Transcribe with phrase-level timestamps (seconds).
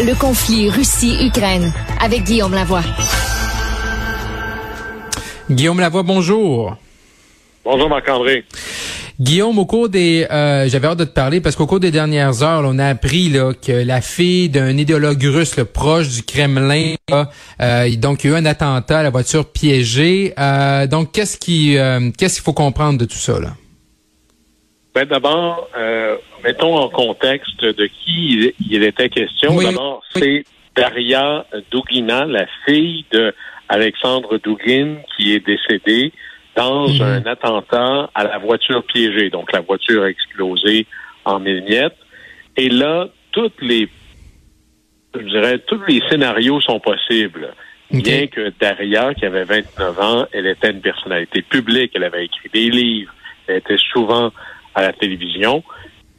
[0.00, 2.82] Le conflit Russie-Ukraine avec Guillaume Lavoie.
[5.50, 6.76] Guillaume Lavoie, bonjour.
[7.64, 8.44] Bonjour Marc-André.
[9.20, 12.44] Guillaume, au cours des, euh, j'avais hâte de te parler parce qu'au cours des dernières
[12.44, 17.96] heures, on a appris là, que la fille d'un idéologue russe proche du Kremlin, euh,
[17.96, 20.32] donc il y a eu un attentat à la voiture piégée.
[20.38, 21.76] Euh, donc qu'est-ce qui,
[22.16, 23.54] qu'est-ce qu'il faut comprendre de tout ça là?
[24.98, 25.70] Ben d'abord,
[26.42, 29.56] mettons en contexte de qui il, était question.
[29.56, 30.44] D'abord, c'est
[30.74, 33.32] Daria Dugina, la fille de
[33.68, 34.40] Alexandre
[35.16, 36.12] qui est décédée
[36.56, 37.00] dans mhm.
[37.00, 39.30] un attentat à la voiture piégée.
[39.30, 40.84] Donc, la voiture a explosé
[41.24, 41.96] en mille miettes.
[42.56, 43.88] Et là, toutes les,
[45.14, 47.54] je dirais, tous les scénarios sont possibles.
[47.92, 52.48] Bien que Daria, qui avait 29 ans, elle était une personnalité publique, elle avait écrit
[52.52, 53.14] des livres,
[53.46, 54.32] elle était souvent
[54.78, 55.64] à la télévision.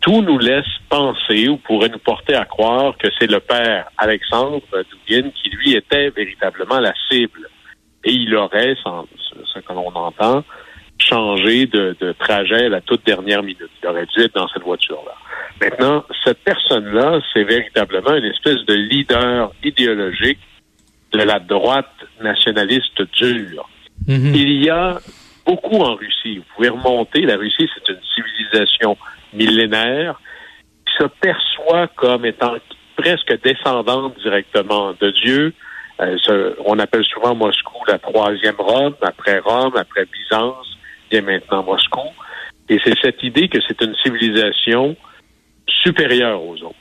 [0.00, 4.62] Tout nous laisse penser ou pourrait nous porter à croire que c'est le père Alexandre
[4.90, 7.48] Dugin qui, lui, était véritablement la cible.
[8.04, 9.06] Et il aurait, sans,
[9.52, 10.44] ce que l'on entend,
[10.98, 13.70] changer de, trajet à la toute dernière minute.
[13.82, 15.14] Il aurait dû être dans cette voiture-là.
[15.60, 20.38] Maintenant, cette personne-là, c'est véritablement une espèce de leader idéologique
[21.12, 23.68] de la droite nationaliste dure.
[24.06, 24.34] Mhm.
[24.34, 25.00] Il y a
[25.46, 26.38] beaucoup en Russie.
[26.38, 27.22] Vous pouvez remonter.
[27.22, 28.96] La Russie, c'est une civilisation
[29.32, 30.20] millénaire
[30.86, 32.54] qui se perçoit comme étant
[32.96, 35.52] presque descendante directement de Dieu,
[36.00, 40.76] euh, on appelle souvent Moscou la troisième Rome, après Rome, après Byzance,
[41.10, 42.08] et maintenant Moscou.
[42.68, 44.96] Et c'est cette idée que c'est une civilisation
[45.68, 46.74] supérieure aux autres.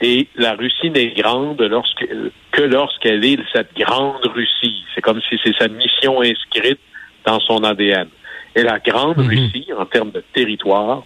[0.00, 2.06] Et la Russie n'est grande lorsque,
[2.52, 4.84] que lorsqu'elle est cette grande Russie.
[4.94, 6.80] C'est comme si c'est sa mission inscrite
[7.24, 8.08] dans son ADN.
[8.54, 9.28] Et la grande mhm.
[9.28, 11.02] Russie, en termes de territoire,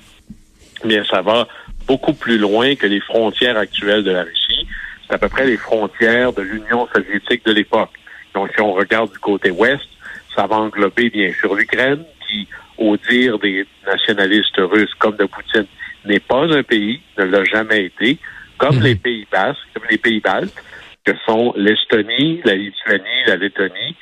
[0.84, 1.46] eh bien, ça va
[1.86, 4.66] beaucoup plus loin que les frontières actuelles de la Russie
[5.06, 7.90] c'est à peu près les frontières de l'Union soviétique de l'époque.
[8.34, 9.86] Donc, si on regarde du côté ouest,
[10.34, 12.48] ça va englober bien sûr l'Ukraine, qui,
[12.78, 15.66] au dire des nationalistes russes comme de Poutine,
[16.04, 18.19] n'est pas un pays, ne l'a jamais été,
[18.58, 18.82] comme mhm.
[18.82, 20.62] les pays basques, comme les pays baltes,
[21.04, 23.94] que sont l'Estonie, la Lituanie, la Lettonie,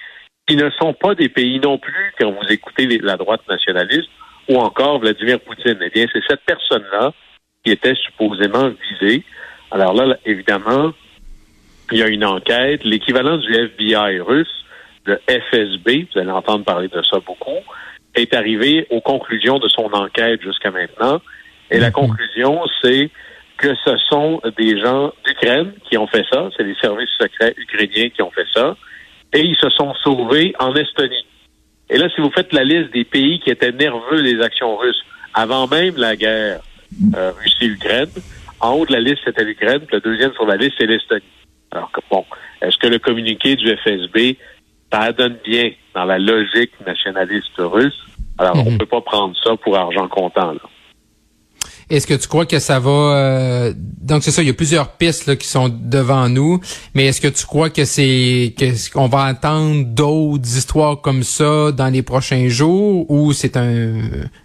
[0.47, 4.11] qui ne sont pas des pays non plus quand vous écoutez la droite nationaliste
[4.49, 5.79] ou encore Vladimir Poutine.
[5.81, 7.13] Eh bien, c'est cette personne-là
[7.65, 9.25] qui était supposément visée
[9.73, 10.93] alors là, évidemment,
[11.91, 12.85] il y a une enquête.
[12.85, 14.65] L'équivalent du FBI russe,
[15.07, 17.59] le FSB, vous allez entendre parler de ça beaucoup,
[18.15, 21.23] est arrivé aux conclusions de son enquête jusqu'à maintenant.
[21.71, 23.09] Et la conclusion, c'est
[23.57, 28.11] que ce sont des gens d'Ukraine qui ont fait ça, c'est les services secrets ukrainiens
[28.11, 28.77] qui ont fait ça,
[29.33, 31.27] et ils se sont sauvés en Estonie.
[31.91, 35.03] Et là, si vous faites la liste des pays qui étaient nerveux des actions russes
[35.35, 36.61] avant même la guerre
[37.17, 38.11] euh, Russie-Ukraine,
[38.61, 41.23] en haut de la liste, c'était l'Ukraine, puis le deuxième sur la liste, c'est l'Estonie.
[41.71, 42.25] Alors, bon,
[42.61, 44.37] est-ce que le communiqué du FSB,
[44.93, 47.99] ça donne bien dans la logique nationaliste russe?
[48.39, 48.79] Alors, on ne mhm.
[48.79, 50.61] peut pas prendre ça pour argent comptant, là.
[51.93, 54.97] Est-ce que tu crois que ça va euh, donc c'est ça, il y a plusieurs
[54.97, 56.59] pistes là, qui sont devant nous,
[56.95, 58.55] mais est-ce que tu crois que c'est
[58.93, 64.01] qu'on va attendre d'autres histoires comme ça dans les prochains jours ou c'est un,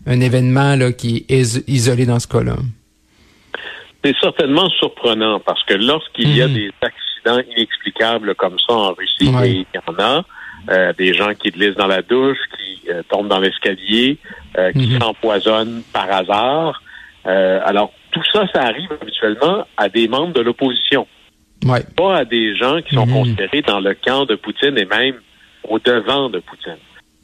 [0.05, 2.57] un événement là, qui est isolé dans ce cas-là?
[4.03, 6.53] c'est certainement surprenant parce que lorsqu'il y a mhm.
[6.53, 10.23] des accidents inexplicables comme ça en Russie, il y en a,
[10.69, 14.17] euh, des gens qui glissent dans la douche, qui euh, tombent dans l'escalier,
[14.57, 14.99] euh, qui mhm.
[14.99, 16.81] s'empoisonnent par hasard.
[17.27, 21.07] Alors, tout ça, ça arrive habituellement à des membres de l'opposition.
[21.95, 23.13] Pas à des gens qui sont mhm.
[23.13, 25.15] considérés dans le camp de Poutine et même
[25.67, 26.77] au devant de Poutine.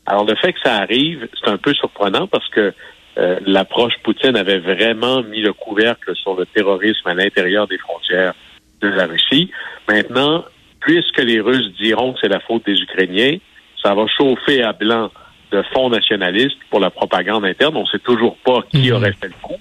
[0.06, 2.74] Alors, le fait que ça arrive, c'est un peu surprenant parce que
[3.18, 8.34] euh, l'approche Poutine avait vraiment mis le couvercle sur le terrorisme à l'intérieur des frontières
[8.82, 9.52] de la Russie.
[9.88, 10.44] Maintenant,
[10.80, 13.38] puisque les Russes diront que c'est la faute des Ukrainiens,
[13.82, 15.12] ça va chauffer à blanc
[15.52, 17.78] de fonds nationalistes pour la propagande interne.
[17.78, 18.96] On ne sait toujours pas qui mhm.
[18.96, 19.60] aurait fait le coup.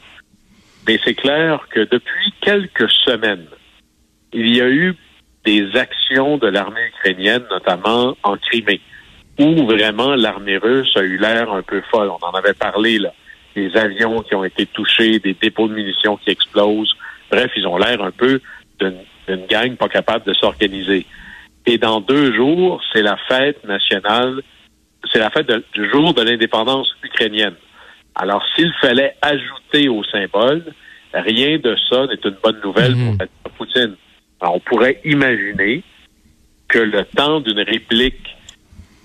[0.86, 3.46] Mais c'est clair que depuis quelques semaines,
[4.32, 4.94] il y a eu
[5.44, 8.80] des actions de l'armée ukrainienne, notamment en Crimée,
[9.38, 12.10] où vraiment l'armée russe a eu l'air un peu folle.
[12.10, 13.12] On en avait parlé là
[13.54, 16.94] des avions qui ont été touchés, des dépôts de munitions qui explosent.
[17.30, 18.40] Bref, ils ont l'air un peu
[18.80, 21.06] d'une gang pas capable de s'organiser.
[21.66, 24.42] Et dans deux jours, c'est la fête nationale,
[25.12, 27.54] c'est la fête du jour de l'indépendance ukrainienne.
[28.14, 30.64] Alors, s'il fallait ajouter au symbole,
[31.14, 33.18] rien de ça n'est une bonne nouvelle pour mhm.
[33.56, 33.96] Poutine.
[34.40, 35.82] Alors, on pourrait imaginer
[36.68, 38.36] que le temps d'une réplique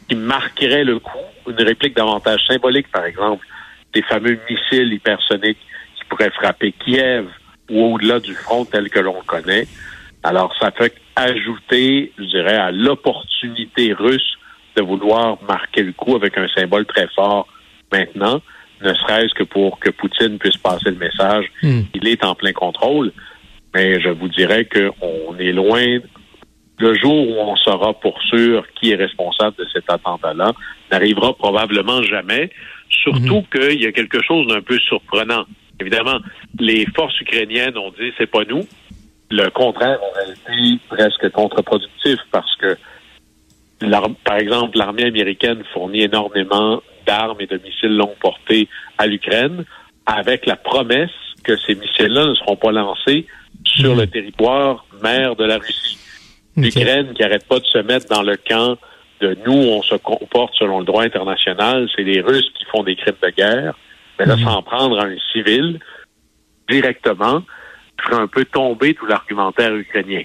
[0.08, 1.18] qui marquerait le coup,
[1.48, 3.46] une réplique davantage symbolique, par exemple,
[3.94, 5.60] des fameux missiles hypersoniques
[5.96, 7.28] qui pourraient frapper Kiev
[7.70, 9.68] ou au-delà du front tel que l'on connaît.
[10.24, 14.38] Alors, ça fait ajouter, je dirais, à l'opportunité russe
[14.76, 17.48] de vouloir marquer le coup avec un symbole très fort
[17.92, 18.42] maintenant,
[18.82, 21.46] ne serait-ce que pour que Poutine puisse passer le message.
[21.64, 21.82] Hmm.
[21.94, 23.12] Il est en plein contrôle,
[23.74, 26.00] mais je vous dirais qu'on est loin.
[26.80, 30.54] Le jour où on saura pour sûr qui est responsable de cet attentat-là
[30.92, 32.52] n'arrivera probablement jamais,
[32.90, 33.60] surtout hmm.
[33.60, 35.46] qu'il y a quelque chose d'un peu surprenant.
[35.80, 36.20] Évidemment,
[36.60, 38.66] les forces ukrainiennes ont dit c'est pas nous.
[39.30, 42.78] Le contraire aurait été presque contre-productif parce que
[44.24, 49.66] par exemple, l'armée américaine fournit énormément d'armes et de missiles longue portée à l'Ukraine
[50.06, 51.12] avec la promesse
[51.44, 53.26] que ces missiles-là ne seront pas lancés
[53.66, 54.10] sur le mhm.
[54.10, 55.98] territoire mer de la Russie.
[56.56, 58.78] L'Ukraine qui arrête pas de se mettre dans le camp
[59.22, 62.96] de nous, on se comporte selon le droit international, c'est les Russes qui font des
[62.96, 63.76] crimes de guerre,
[64.20, 64.44] mais là, mhm.
[64.44, 65.80] s'en prendre à un civil
[66.70, 67.44] directement
[68.02, 70.24] ferait un peu tomber tout l'argumentaire ukrainien.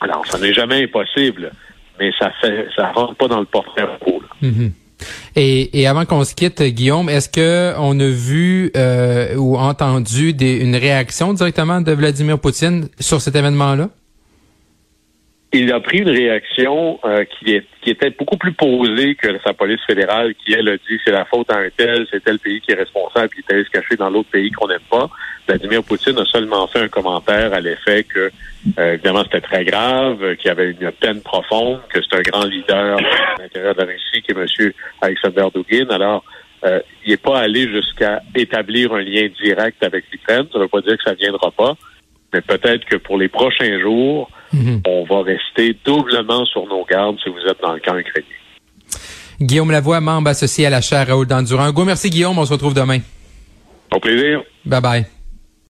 [0.00, 1.52] Alors, ça n'est jamais impossible,
[2.00, 3.86] mais ça fait ça rentre pas dans le portrait.
[4.42, 4.72] Mhm.
[5.36, 10.56] Et, avant qu'on se quitte, Guillaume, est-ce que on a vu euh, ou entendu des,
[10.56, 13.88] une réaction directement de Vladimir Poutine sur cet événement-là?
[15.52, 19.52] Il a pris une réaction euh, qui, est, qui était beaucoup plus posée que sa
[19.52, 22.60] police fédérale, qui elle a dit c'est la faute à un tel, c'est tel pays
[22.60, 25.10] qui est responsable, puis il est allé se cacher dans l'autre pays qu'on n'aime pas.
[25.48, 28.30] Vladimir Poutine a seulement fait un commentaire à l'effet que
[28.78, 32.44] euh, évidemment c'était très grave, qu'il y avait une peine profonde, que c'est un grand
[32.44, 34.72] leader à l'intérieur de la Russie qui est M.
[35.00, 35.88] Alexander Dugin.
[35.90, 36.24] Alors,
[36.64, 40.46] euh, il n'est pas allé jusqu'à établir un lien direct avec l'Ukraine.
[40.52, 41.76] Ça ne veut pas dire que ça ne viendra pas,
[42.32, 44.82] mais peut-être que pour les prochains jours, mhm.
[44.86, 48.28] on va rester doublement sur nos gardes si vous êtes dans le camp ukrainien.
[49.40, 51.64] Guillaume Lavoie, membre associé à la chaire Raoul Dandurand.
[51.64, 52.98] Un gros merci Guillaume, on se retrouve demain.
[53.92, 54.42] Au plaisir.
[54.64, 55.19] Bye bye.